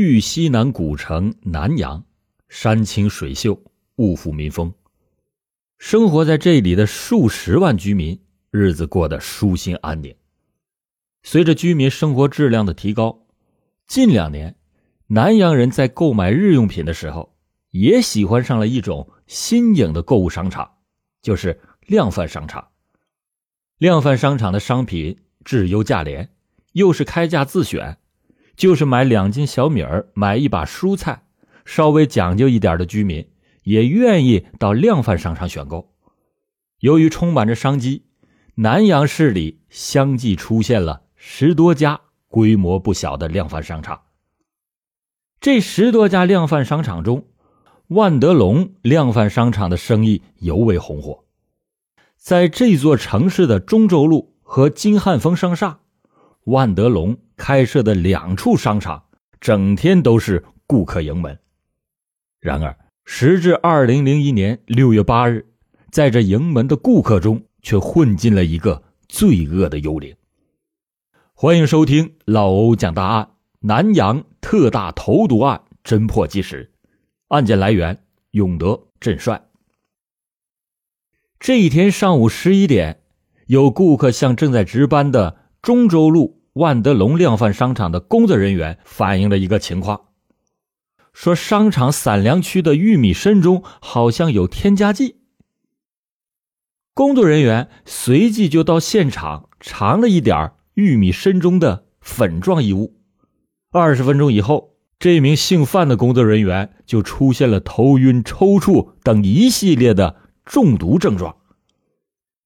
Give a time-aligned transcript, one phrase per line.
[0.00, 2.04] 豫西南古城南阳，
[2.48, 3.60] 山清水秀，
[3.96, 4.72] 物阜民丰。
[5.76, 8.16] 生活在这里的数十万居民，
[8.52, 10.14] 日子过得舒心安宁。
[11.24, 13.26] 随着居民生活质量的提高，
[13.88, 14.54] 近两年，
[15.08, 17.34] 南阳人在购买日用品的时候，
[17.72, 20.74] 也喜欢上了一种新颖的购物商场，
[21.22, 22.68] 就是量贩商场。
[23.78, 26.30] 量贩商场的商品质优价廉，
[26.74, 27.98] 又是开价自选。
[28.58, 31.22] 就是买两斤小米儿，买一把蔬菜，
[31.64, 33.30] 稍微讲究一点的居民
[33.62, 35.94] 也愿意到量贩商场选购。
[36.80, 38.06] 由于充满着商机，
[38.56, 44.02] 南阳市里相继出现了十多家规模不小的量贩商场。
[45.40, 47.28] 这十多家量贩商场中，
[47.86, 51.24] 万德隆量贩商场的生意尤为红火。
[52.16, 55.78] 在这座城市的中州路和金汉峰商厦，
[56.50, 57.16] 万德隆。
[57.40, 59.04] 开设的两处商场，
[59.40, 61.38] 整天都是顾客盈门。
[62.40, 65.46] 然而，时至二零零一年六月八日，
[65.92, 70.16] 在这盈门的顾客中，却混进了一个罪恶的幽灵。
[71.32, 76.72] 欢迎收听老欧讲大案：南阳特大投毒案侦破纪实。
[77.28, 79.44] 案件来源：永德镇帅。
[81.38, 83.00] 这一天上午十一点，
[83.46, 86.37] 有顾客向正在值班的中州路。
[86.58, 90.08] 万德隆量贩商场的工作人员反映了一个情况，
[91.12, 95.20] 说商场散粮区的玉米参中好像有添加剂。
[96.94, 102.96] 工作人员随即就到现场尝了一点玉米参中的粉状异物。
[103.70, 111.36] 二十分钟以后，这名姓范的工作人员就出现了头晕、抽搐等一系列的中毒症状。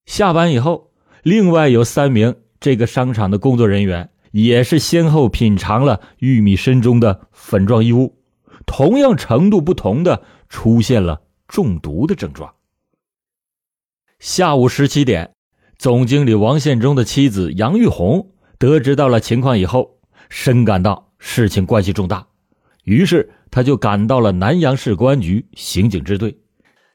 [0.05, 0.91] 下班以后，
[1.23, 2.35] 另外有三名。
[2.63, 8.15] 这个商场的工作人员也是先后品尝了玉米参中的粉状异物，
[8.65, 12.55] 同样程度不同的出现了中毒的症状。
[14.17, 15.33] 下午十七点，
[15.77, 19.97] 总经理王宪忠的妻子杨玉红得知到了情况以后，
[20.29, 22.27] 深感到事情关系重大，
[22.85, 26.37] 于是他就赶到了南阳市公安局刑警支队，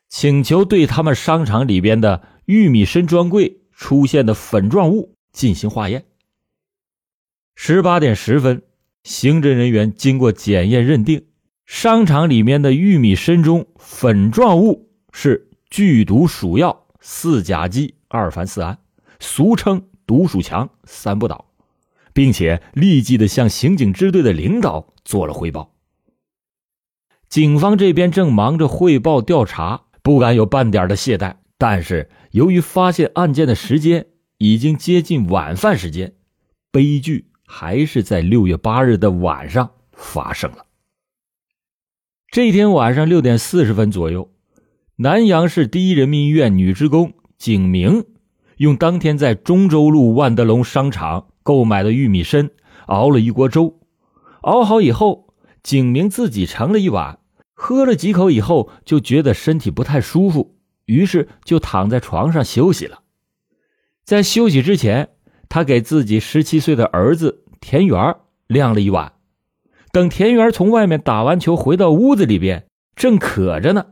[0.08, 5.17] 请求对他们商场里边的玉米参专柜出现的粉状物。
[5.32, 6.04] 进行化验。
[7.54, 8.62] 十八点十分，
[9.02, 11.26] 刑侦人员经过检验认定，
[11.66, 18.78] 商场里面的玉米身中粉状物是剧毒鼠药四甲基二凡四胺，
[19.18, 21.46] 俗称毒鼠强三不倒，
[22.12, 25.74] 并且立即的向刑警支队的领导做了汇报。
[27.28, 31.36] 警方这边正忙着汇报调查，不敢有半点的懈怠。
[31.58, 34.06] 但是由于发现案件的时间。
[34.38, 36.14] 已经接近晚饭时间，
[36.70, 40.66] 悲剧还是在六月八日的晚上发生了。
[42.30, 44.30] 这天晚上六点四十分左右，
[44.96, 48.04] 南阳市第一人民医院女职工景明
[48.58, 52.50] 用当天在中州路万德隆商场购买的玉米参
[52.86, 53.80] 熬了一锅粥，
[54.42, 55.34] 熬好以后，
[55.64, 57.18] 景明自己盛了一碗，
[57.54, 63.02] 喝了几口以后就觉得身体不太舒服，于是就躺在床上休息了。
[64.08, 65.10] 在休息之前，
[65.50, 69.12] 他给自己十七岁的儿子田园晾了一碗。
[69.92, 73.88] 等田园从外面打完球回到屋子里边，正渴着呢。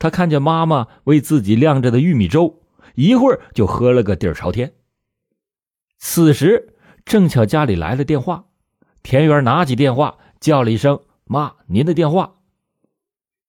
[0.00, 2.62] 他看见妈妈为自己晾着的玉米粥，
[2.96, 4.72] 一会儿就喝了个底儿朝天。
[6.00, 8.46] 此时正巧家里来了电话，
[9.04, 12.38] 田园拿起电话叫了一声：“妈，您的电话。”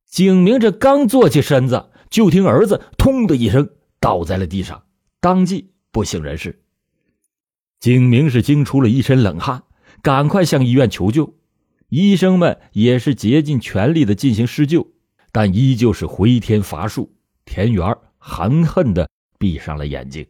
[0.06, 4.84] 景明这刚坐起身子，就听儿子“通”的一声倒在了地上，
[5.20, 5.71] 当即。
[5.92, 6.62] 不省人事，
[7.82, 9.64] 景明是惊出了一身冷汗，
[10.02, 11.36] 赶快向医院求救。
[11.90, 14.88] 医生们也是竭尽全力的进行施救，
[15.34, 17.14] 但依旧是回天乏术。
[17.44, 20.26] 田园含恨的闭上了眼睛。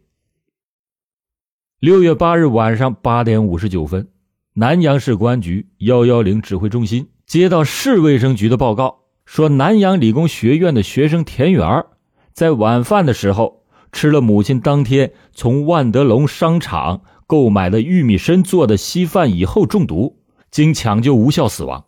[1.78, 4.08] 六月八日晚上八点五十九分，
[4.54, 11.84] 南阳市公安局幺幺零指挥中心接到市卫生局的报告，说南阳理工学院的学生田园
[12.32, 13.61] 在晚饭的时候。
[13.92, 20.18] 吃了母亲当天从万德隆商场购买的玉米参做的稀饭以后中毒，
[20.50, 21.84] 经抢救无效死亡。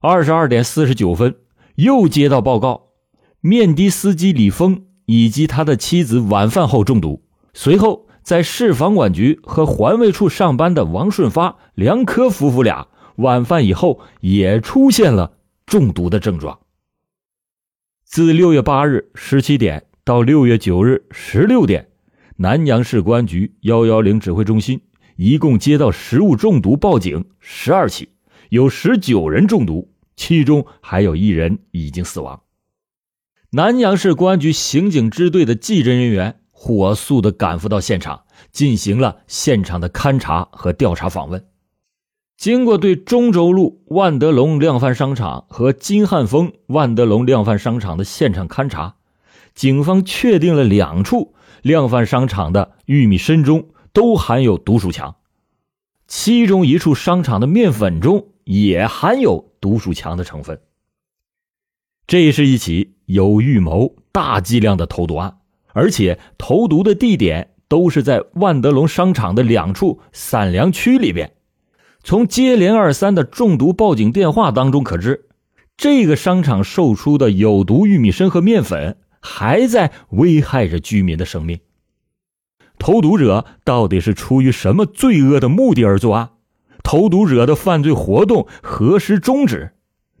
[0.00, 1.36] 二十二点四十九分，
[1.74, 2.92] 又接到报告，
[3.40, 7.22] 面的司机李峰以及他的妻子晚饭后中毒。
[7.52, 12.86] 随后，在市房管局和环卫处上班的王顺发、梁科夫妇俩
[13.16, 15.36] 晚饭以后也出现了
[15.66, 16.60] 中毒的症状。
[18.04, 19.89] 自六月八日十七点。
[20.04, 21.88] 到六月九日十六点，
[22.36, 24.80] 南阳市公安局幺幺零指挥中心
[25.16, 28.08] 一共接到食物中毒报警十二起，
[28.48, 32.40] 有十九人中毒，其中还有一人已经死亡。
[33.50, 41.44] 南阳市公安局刑警支队的技侦人员火速的赶赴到现场，进行了现场的勘查和调查访问。
[42.38, 48.96] 经过对中轴路万德隆量贩商场和金汉丰万德隆量贩商场的现场勘查，
[49.54, 55.16] 警方确定了两处量贩商场的玉米参中都含有毒鼠强，
[56.06, 60.60] 其中一处商场的面粉中也含有毒鼠强的成分。
[62.06, 65.38] 这是一起有预谋、大剂量的投毒案，
[65.72, 71.32] 而且投毒的地点都是在万德隆商场的两处散粮区里边。
[72.02, 75.26] 从接连二三的中毒报警电话当中可知，
[75.76, 81.60] 这个商场售出的有毒玉米参和面粉还在危害着居民的生命。
[82.78, 86.30] 投毒者到底是出于什么罪恶的目的而作案？
[86.82, 89.72] 投毒者的犯罪活动何时终止？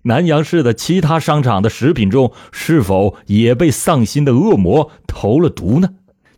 [0.02, 5.88] 南阳市的其他商场的食品中是否也被丧心的恶魔投了毒呢？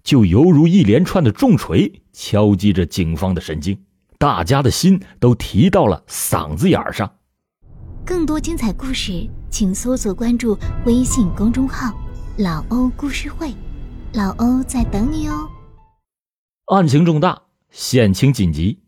[0.03, 3.79] 就犹如一连串的重锤敲击着警方的神经。
[4.19, 7.11] 大家的心都提到了嗓子眼儿上。
[8.05, 11.93] 更多精彩故事，请搜索关注微信公众号
[12.39, 13.53] “老欧故事会”，
[14.15, 15.51] 老欧在等你哦。
[16.75, 18.79] 案情重大，险情紧急，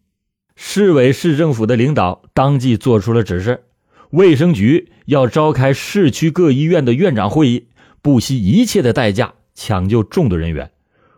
[0.57, 3.65] 市委市政府的领导当即做出了指示：
[4.09, 7.69] 卫生局要召开市区各医院的院长会议，
[8.01, 10.69] 不惜一切的代价抢救中毒人员；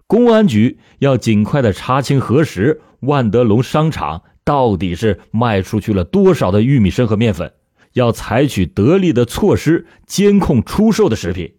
[0.08, 2.80] 公安局要尽快的查清核实。
[3.00, 7.52] 万德隆商场到底是卖出去了多少的玉米参和面粉？
[7.92, 11.55] 要采取得力的措施监控出售的食品。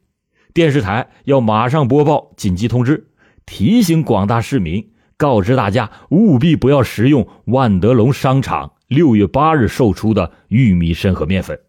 [0.57, 3.11] 电视台要马上播报紧急通知，
[3.45, 11.59] 提醒广大市民，告知大家务必不要食用万德隆商场六月八日售出的玉米参和面粉。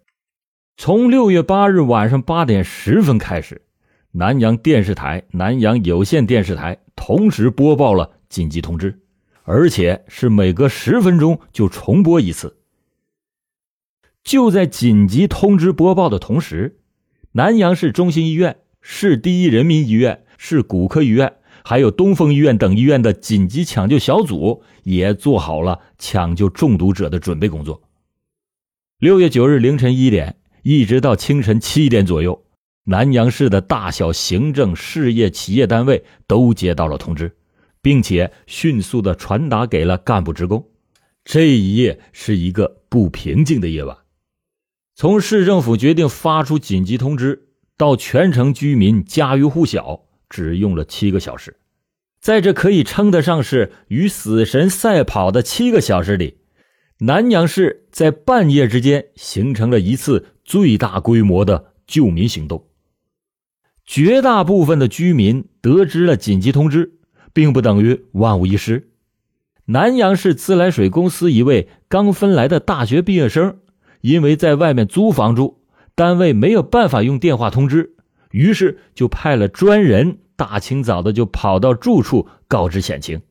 [0.78, 3.60] 从六月八日晚上八点十分开始，
[4.12, 9.02] 南阳电视台、南阳有线电视台同时播报了紧急通知。
[9.42, 12.56] 而且是每隔十分钟就重播一次。
[14.24, 16.78] 就在紧急通知播报的同时，
[17.32, 21.34] 南阳市中心医院、市第一人民医院、市骨科医院，
[21.64, 27.82] 还有东风医院等医院的紧急抢救小组也做好了抢救中毒者的准备工作。
[28.98, 32.44] 六月九日凌晨一点，一直到清晨七点左右，
[32.84, 37.34] 南阳市的大小行政、事业、企业单位都接到了通知。
[37.80, 40.68] 并且迅速的传达给了干部职工。
[41.24, 43.96] 这一夜是一个不平静的夜晚。
[44.94, 47.47] 从市政府决定发出紧急通知
[47.78, 51.56] 到全城居民家喻户晓，只用了七个小时。
[52.20, 56.36] 在这可以称得上是与死神赛跑的七个小时里，
[56.98, 62.66] 南阳市在半夜之间形成了一次最大规模的救民行动。
[63.86, 66.96] 绝大部分的居民得知了紧急通知。
[67.38, 68.90] 并不等于万无一失。
[69.66, 73.60] 南阳市自来水公司一位刚分来的大学毕业生，
[74.00, 75.57] 因为在外面租房住，
[75.98, 77.96] 单位没有办法用电话通知，
[78.30, 83.22] 于是就派了专人，大清早的就跑到住处告知险情。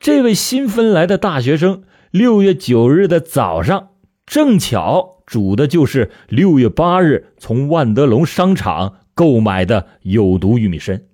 [0.00, 3.90] 这位新分来的大学生，六月九日的早上，
[4.26, 11.04] 正巧煮的就是六月八日从万德隆商场购买的有毒玉米参。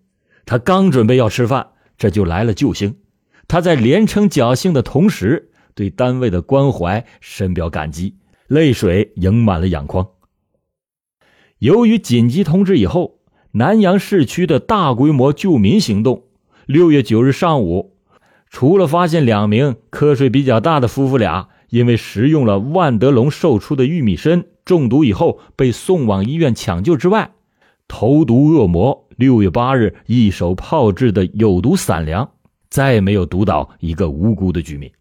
[0.46, 1.66] 他刚准备要吃饭，
[1.98, 2.96] 这就来了救星。
[3.46, 10.08] 他在连称侥幸的同时，对单位的关怀深表感激，泪水盈满了眼眶。
[11.64, 13.20] 由于紧急通知以后，
[13.52, 16.24] 南阳市区的大规模救民行动，
[16.66, 17.96] 六月九日上午，
[18.50, 27.32] 除了发现两名瞌睡比较大的夫妇俩因为食用了万德隆售出的玉米参中毒以后被送往医院抢救之外，
[27.88, 29.08] 投毒恶魔。
[29.16, 32.32] 六月八日，一手炮制的有毒散粮，
[32.68, 34.92] 再也没有毒倒一个无辜的居民。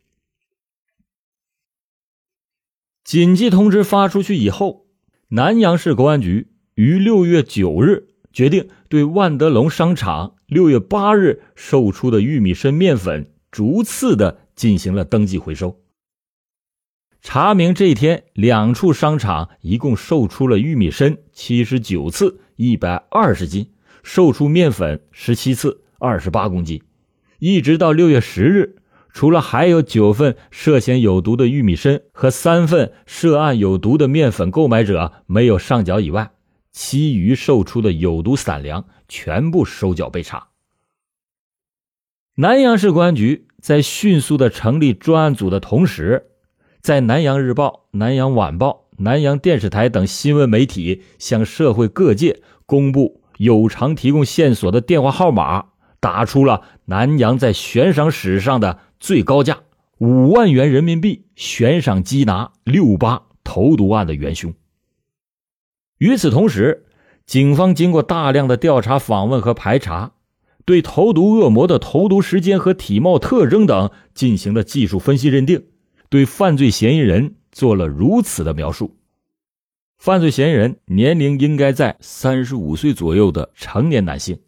[3.04, 4.86] 紧急通知发出去以后，
[5.28, 15.80] 南阳市公安局于六月九日决定对万德隆商场六月八日售出的玉米参面粉逐次的进行了登记回收。
[17.22, 23.70] 查明这一天两处商场一共售出了玉米参七十九次，一百二十斤。
[24.04, 26.82] 售出面粉十七次，二十八公斤，
[27.40, 28.76] 一直到六月十日，
[29.14, 36.32] 除了还有九份涉嫌有毒的玉米参和三份涉案有毒的面粉购买者没有上缴以外，
[36.74, 40.50] 其余售出的有毒散粮全部收缴被查。
[42.36, 46.26] 南阳市公安局在迅速的成立专案组的同时，
[46.82, 48.70] 在《南阳日报》《南阳晚报》。
[48.98, 55.66] 南阳电视台等新闻媒体向社会各界公布有偿提供线索的电话号码，
[56.00, 59.64] 打出了南阳在悬赏史上的最高价
[59.98, 64.54] 五万元人民币，悬赏缉拿六八投毒案的元凶。
[66.04, 66.86] 与此同时，
[67.26, 70.12] 警方经过大量的调查、访问和排查，
[70.66, 75.64] 对投毒恶魔的投毒时间和体貌特征等进行了技术分析认定，
[76.10, 77.36] 对犯罪嫌疑人。
[77.54, 78.98] 做了如此的描述：
[79.98, 84.40] 犯罪嫌疑人年龄应该在三十五岁左右的成年男性，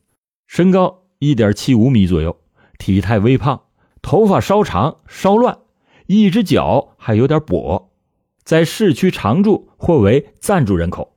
[0.48, 2.36] 身高一点七五米左右，
[2.80, 3.62] 体态微胖，
[4.02, 5.60] 头发稍长稍乱，
[6.08, 7.86] 一只脚还有点跛，
[8.44, 11.15] 在市区常住或为暂住人口。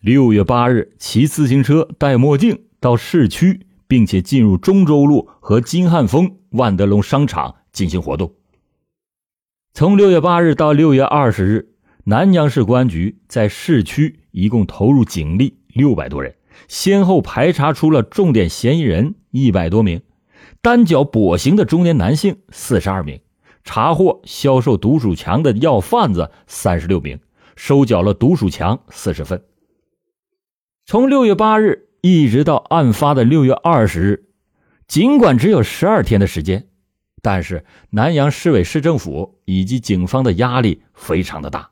[0.00, 8.32] 六月八日骑自行车戴墨镜到市区，并且进入中州路和金汉丰万德隆商场进行活动。
[9.74, 16.34] 从六月八日到六月二十日，南阳市公安局在市区一共投入警力六百多人，
[16.66, 20.00] 先后排查出了重点嫌疑人一百多名，
[20.62, 23.20] 单脚跛行的中年男性四十二名，
[23.64, 27.20] 查获销售毒鼠强的药贩子三十六名，
[27.54, 29.42] 收缴了毒鼠强四十份。
[30.90, 34.24] 从六月八日一直到案发的六月二十日，
[34.88, 36.66] 尽管只有十二天的时间。
[37.22, 41.70] 但是南阳市委市政府以及警方的压力非常的大。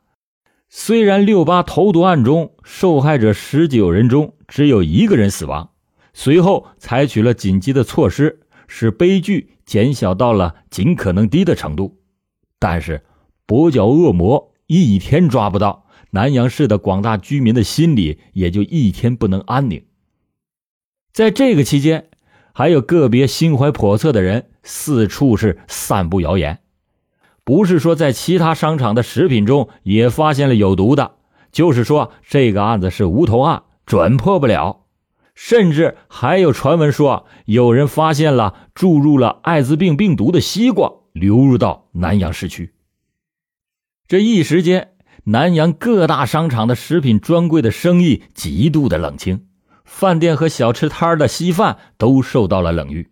[0.69, 5.71] 虽然六八投毒案中受害者十九人中只有一个人死亡，
[6.15, 11.99] 随后采取了紧急的措施，使悲剧减小到了尽可能低的程度，
[12.61, 13.03] 但是
[13.49, 19.85] 跛脚恶魔一天抓不到，南阳市的广大居民的心里也就一天不能安宁。
[21.13, 22.07] 在这个期间。
[22.55, 26.59] 还有个别心怀叵测的人四处是散布谣言，
[27.45, 31.15] 不是说在其他商场的食品中也发现了有毒的，
[31.53, 34.87] 就是说这个案子是无头案，准破不了。
[35.37, 42.75] 甚至还有传闻说有人发现了注入了艾滋病病毒的西瓜流入到南阳市区。
[44.09, 44.95] 这一时间，
[45.31, 49.47] 南阳各大商场的食品专柜的生意极度的冷清。
[49.85, 53.11] 饭店和小吃摊的稀饭都受到了冷遇。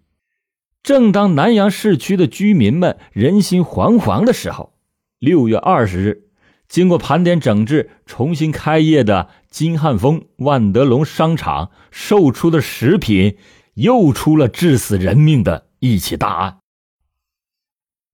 [0.82, 4.72] 正当南阳市区的居民们人心惶惶的时候，
[5.18, 6.28] 六月二十日，
[6.68, 13.36] 经过盘点整治、重新开业的金汉丰万德隆商场售出的食品，
[13.74, 16.58] 又出了致死人命的一起大案。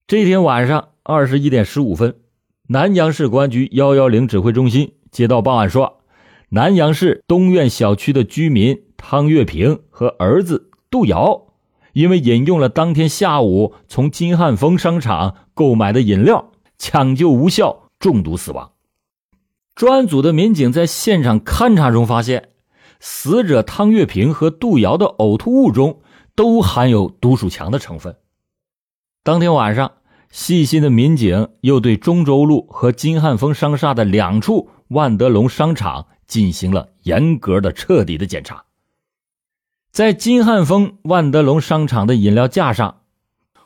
[0.08, 2.16] 这天晚上二十一点十五分，
[2.68, 5.98] 南阳市公安局幺幺零指挥中心接到报案说。
[6.54, 11.46] 南阳市东苑小区的居民汤月平和儿子杜瑶，
[11.94, 18.72] 因为饮用了当天下午从金汉丰商场购买的饮料，抢救无效中毒死亡。
[19.74, 22.50] 专案组的民警在现场勘查中发现，
[23.00, 26.00] 死者汤月平和杜瑶的呕吐物中
[26.34, 28.16] 都含有毒鼠强的成分。
[29.24, 29.92] 当天晚上，
[30.32, 36.08] 细心的民警又对中州路和金汉丰商厦的两处万德隆商场。
[36.24, 38.64] 进行了严格的、彻底的检查，
[39.90, 43.02] 在金汉丰万德隆商场的饮料架上，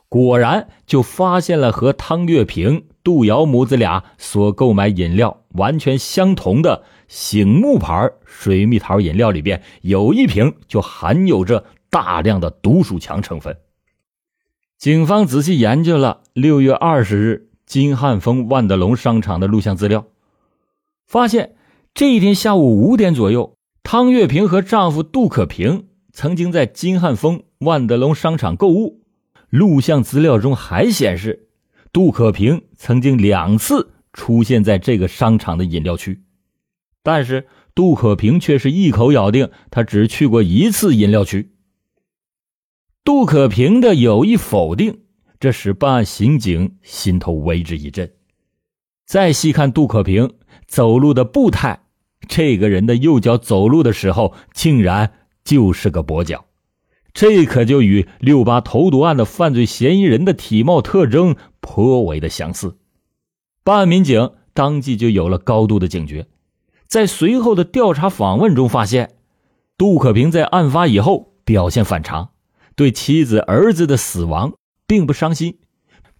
[0.08, 13.56] 果然就发现了和汤月平、杜瑶母子俩所购买饮料完全相同的醒目牌水蜜桃饮料，里边有一瓶就含有着大量的毒鼠强成分。
[14.78, 20.06] 警方仔细研究了六月二十日金汉丰万德隆商场的录像资料，
[21.06, 21.52] 发现。
[21.95, 29.00] 这一天下午五点左右，汤月平和丈夫杜可平曾经在金汉丰万德隆商场购物。
[29.49, 31.49] 录像资料中还显示，
[31.95, 36.21] 杜可平曾经两次出现在这个商场的饮料区，
[37.02, 41.56] 但是杜可平却是一口咬定他只去过一次饮料区。
[43.07, 44.99] 杜可平的有意否定，
[45.39, 48.13] 这使办案刑警心头为之一震。
[49.07, 50.35] 再细看杜可平
[50.67, 51.83] 走路的步态。
[52.27, 55.13] 这个人的右脚走路的时候，竟然
[55.45, 56.47] 就是个跛脚，
[57.15, 62.77] 这可就与六八投毒案的犯罪嫌疑人的体貌特征颇为的相似。
[63.63, 66.27] 办案民警当即就有了高度的警觉，
[66.89, 69.15] 在随后的调查访问中发现，
[69.79, 72.31] 杜可平在案发以后表现反常，
[72.76, 74.54] 对妻子儿子的死亡
[74.87, 75.59] 并不伤心，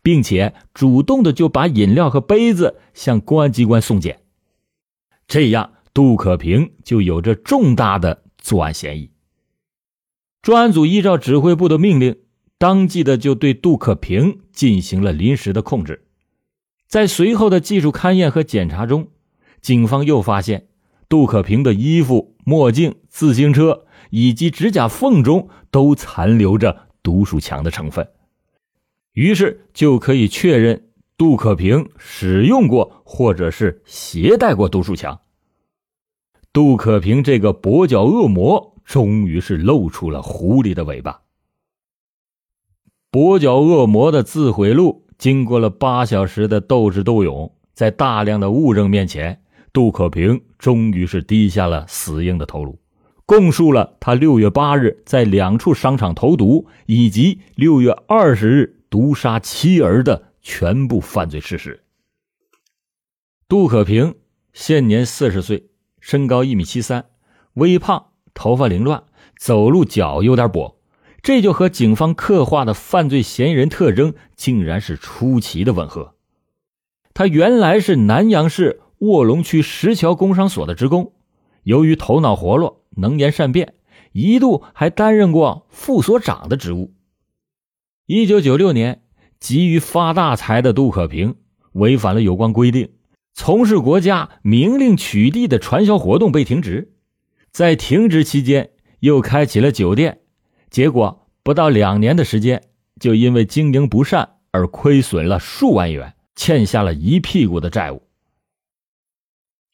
[0.03, 4.23] 并且主动的就把饮料和杯子向公安机关送检，
[5.29, 5.75] 这样。
[5.95, 9.11] 杜可平就有着重大的作案嫌疑。
[10.43, 12.19] 专案组依照指挥部的命令，
[12.59, 16.05] 当即的就对杜可平进行了临时的控制。
[16.87, 19.09] 在随后的技术勘验和检查中，
[19.63, 20.69] 警方又发现
[21.09, 28.09] 杜可平的衣服、墨镜、自行车以及指甲缝中都残留着毒鼠强的成分，
[29.13, 35.21] 于是就可以确认杜可平使用过或者是携带过毒鼠强。
[36.53, 41.23] 杜可平这个跛脚恶魔终于是露出了狐狸的尾巴。
[43.11, 45.03] 跛脚恶魔的自毁录。
[45.19, 49.41] 经过了八小时的斗智斗勇，在大量的物证面前，
[49.73, 52.79] 杜可平终于是低下了死硬的头颅，
[53.27, 61.83] 供述了他六月八日在两处商场投毒，以及六月二十日毒杀妻儿的全部犯罪事实。
[63.49, 64.15] 杜可平
[64.53, 65.67] 现年四十岁，
[66.01, 67.07] 身高一米七三，
[67.55, 69.03] 微胖，头发凌乱，
[69.37, 70.77] 走路脚有点跛。
[71.21, 76.15] 这就和警方刻画的犯罪嫌疑人特征竟然是出奇的吻合。
[77.13, 81.13] 他原来是南阳市卧龙区石桥工商所的职工，
[81.67, 83.75] 由于头脑活络、能言善辩，
[84.13, 86.95] 一度还担任过副所长的职务。
[88.07, 89.03] 一九九六年，
[89.41, 91.35] 急于发大财的杜可平
[91.73, 92.91] 违反了有关规定，
[93.35, 96.93] 从事国家明令取缔的传销活动被停职。
[97.51, 98.71] 在停职期间，
[99.01, 100.21] 又开起了酒店。
[100.71, 102.63] 结果不到两年的时间，
[103.01, 108.06] 就因为经营不善而亏损了数万元，欠下了一屁股的债务。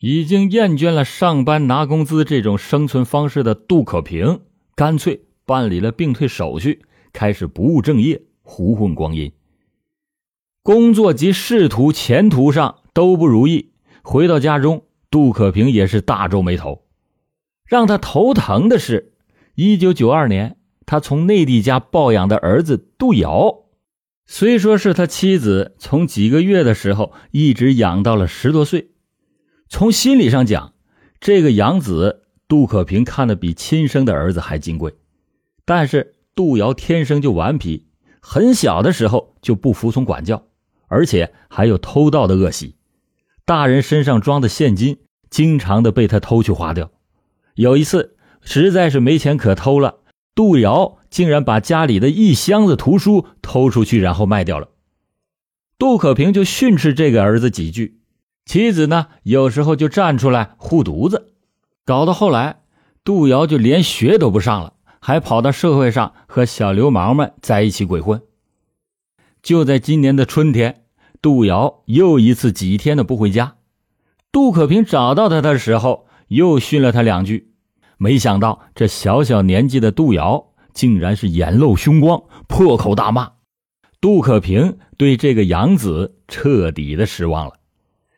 [0.02, 4.40] 已经厌倦了上班拿工资这种生存方式的杜可平，
[4.74, 6.82] 干脆办理了病退手续，
[7.12, 9.30] 开始不务正业，胡混光阴。
[10.64, 13.70] 工作及仕途、前途上都不如意。
[14.02, 16.82] 回到家中，杜可平也是大皱眉头。
[17.64, 19.12] 让他头疼的是，
[19.54, 20.56] 一九九二年。
[20.84, 23.66] 他从内地家抱养的儿子杜瑶，
[24.26, 28.88] 虽说是他妻子从几个月的时候一直养到了十多岁，
[29.72, 30.74] 从心理上讲，
[31.18, 34.94] 这个养子杜可平看得比亲生的儿子还金贵。
[35.64, 37.86] 但是杜瑶天生就顽皮，
[38.20, 40.44] 很小的时候就不服从管教，
[40.88, 42.76] 而且还有偷盗的恶习，
[43.46, 44.98] 大人身上装的现金
[45.30, 46.90] 经常的被他偷去花掉。
[47.54, 50.00] 有一次实在是没钱可偷了。
[50.34, 54.68] 杜瑶竟然把家里的一箱子图书偷出去，然后卖掉了。
[55.78, 58.01] 杜可平就训斥这个儿子几句，
[58.44, 61.32] 妻子呢有时候就站出来护犊子，
[61.84, 62.60] 搞到后来，
[63.04, 68.22] 杜瑶就连学都不上了，还跑到社会上和小流氓们在一起鬼混。
[69.42, 70.84] 就在今年的春天，
[71.20, 73.56] 杜瑶又一次几天的不回家，
[74.30, 77.52] 杜可平找到他的时候，又训了他两句。
[77.96, 83.32] 没想到这小小年纪的杜瑶竟然是眼露凶光，破口大骂。
[84.00, 87.54] 杜可平对这个养子彻底的失望了，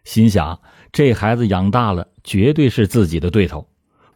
[0.04, 0.60] 心想
[0.92, 3.68] 这孩子养大了绝对是自己的对头，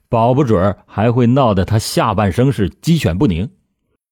[0.08, 3.50] 保不准还会闹得他下半生是鸡犬不宁。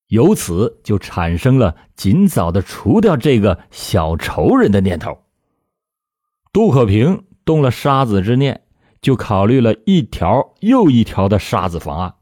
[0.07, 5.17] 由此就产生了尽早的除掉这个小仇人的念头。
[6.51, 8.61] 杜可平动了杀子之念。
[8.99, 12.15] 就考虑了一条又一条的杀子方案，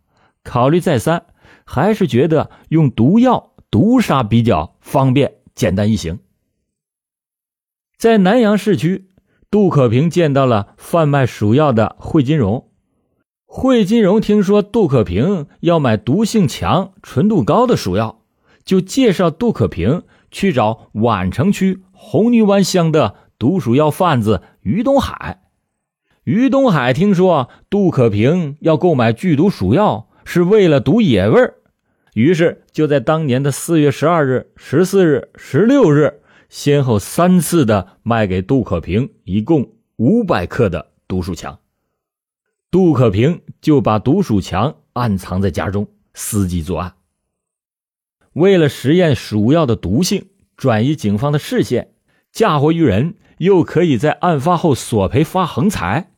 [0.43, 1.25] 考虑再三，
[1.65, 6.19] 还是觉得用毒药毒杀比较方便、简单易行。
[7.97, 9.09] 在南阳市区，
[9.55, 12.71] 杜可平见到了贩卖鼠药的惠金荣。
[13.45, 18.19] 惠金荣听说杜可平要买毒性强、纯度高的鼠药，
[18.65, 25.43] 就介绍杜可平去找宛城区红泥湾乡的毒鼠药贩子于东海。
[26.25, 31.53] 于东海听说杜可平要购买剧毒鼠药是为了毒野味
[32.13, 41.59] 于是就在当年的四月十二日、十四日、十六日，先后三次的卖给杜可平一共五百克的毒鼠强。
[42.71, 46.95] 杜可平就把毒鼠强暗藏在家中，伺机作案。
[48.33, 50.27] 为了实验鼠药的毒性，
[50.57, 51.93] 转移警方的视线，
[52.33, 56.11] 嫁祸于人，又可以在案发后索赔发横财。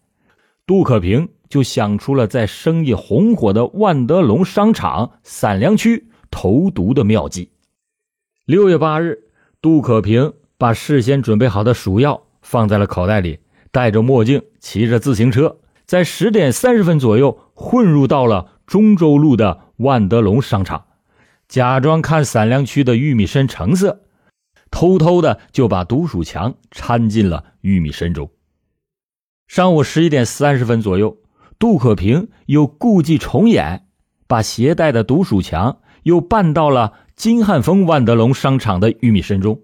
[0.66, 7.52] 杜可平就想出了在生意红火的万德隆商场散粮区投毒的妙计。
[8.46, 9.27] 六月八日，
[9.68, 20.86] 杜可平把事先准备好的鼠药放在了口袋里，戴着墨镜，骑着自行车，在十点三十分左右混入到了中州路的万德隆商场，
[21.50, 24.04] 假装看散粮区的玉米参成色，
[24.72, 28.32] 偷偷的就把毒鼠强掺进了玉米参中。
[29.50, 31.18] 上午十一点三十分左右，
[31.60, 33.86] 杜可平又故伎重演，
[34.28, 39.60] 把携带的毒鼠强又拌到了金汉丰万德隆商场的玉米参中。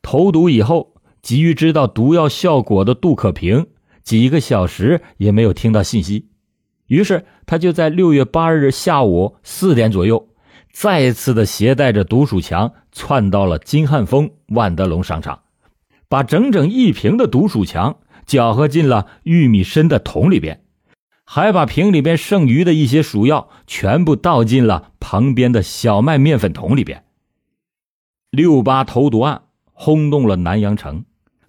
[0.00, 3.66] 投毒以后，急于知道毒药效果的杜可平，
[4.02, 6.30] 几个小时也没有听到信息。
[6.86, 10.30] 于是，他就在六月八日下午四点左右，
[10.72, 15.40] 再次的携带着毒鼠强窜到了金汉丰万德隆商场，
[16.08, 20.63] 把整整一瓶的毒鼠强搅和进了玉米参的桶里边，
[21.24, 27.04] 还把瓶里边剩余的一些鼠药全部倒进了旁边的小麦面粉桶里边。
[28.30, 31.04] 六八投毒案轰动了南阳城，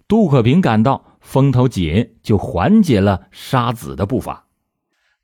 [0.08, 4.46] 杜可平感到风头紧，就缓解了杀子的步伐。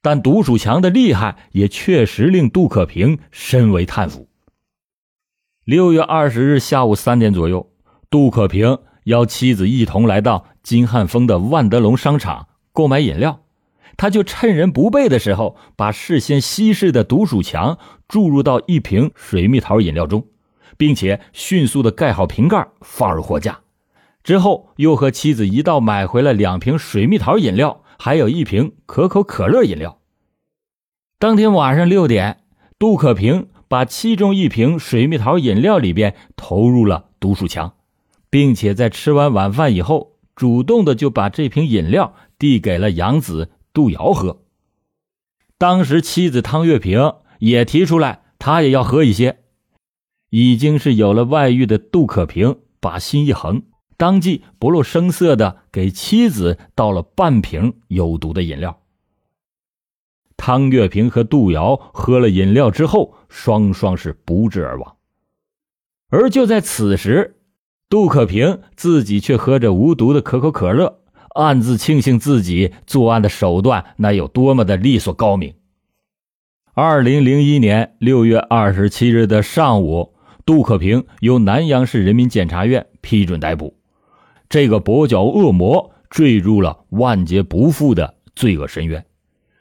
[0.00, 4.28] 但毒鼠强的厉害也确实令杜可平深为叹服。
[5.64, 7.72] 六月二十日下午三点左右，
[8.10, 13.41] 杜可平邀妻子一同来到金汉丰的万德隆商场购买饮料，
[14.02, 20.26] 他就趁人不备的时候，把事先稀释的毒鼠强注入到一瓶水蜜桃饮料中，
[20.76, 23.60] 并且迅速的盖好瓶盖放入货架，
[24.24, 27.84] 之后又和妻子一道买回了两瓶水蜜桃饮料。
[27.96, 30.00] 还有一瓶可口可乐饮料。
[31.20, 32.38] 当天晚上六点，
[32.80, 37.74] 杜可平把其中一瓶水蜜桃饮料里边投入了毒鼠强，
[38.28, 44.42] 并且在吃完晚饭以后，主动的就把这瓶饮料递给了杨子杜瑶喝。
[45.58, 49.38] 当时妻子汤月平也提出来，他也要喝一些。
[50.30, 53.62] 已经是有了外遇的杜可平把心一横。
[53.98, 58.80] 当即不露声色的给妻子倒了半瓶有毒的饮料。
[60.36, 64.96] 汤月平和杜瑶喝了饮料之后，双双是不治而亡。
[66.08, 67.36] 而就在此时，
[67.88, 71.01] 杜可平自己却喝着无毒的可口可乐，
[71.34, 75.54] 暗自庆幸自己作案的手段那有多么的利索高明。
[76.74, 80.14] 二零零一年六月二十七日的上午，
[80.46, 83.76] 杜可平由南阳市人民检察院批准逮捕。
[84.48, 89.04] 这个跛脚恶魔坠入了万劫不复的罪恶深渊。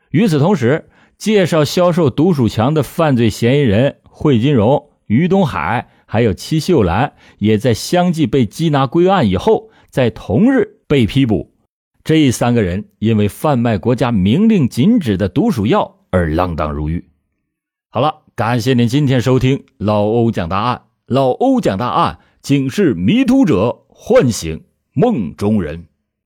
[0.10, 11.54] 与此同时，介绍销售毒鼠强的犯罪嫌疑人惠金荣、于东海，还有戚秀兰，也在相继被缉拿归案以后，在同日被批捕。
[12.04, 17.10] 这三个人因为贩卖国家明令禁止的毒鼠药而锒铛入狱。
[17.90, 20.82] 好了，感谢您今天收听老欧讲大案。
[21.06, 24.64] 老欧讲大案，警示迷途者，唤醒。
[24.94, 25.86] 梦中人。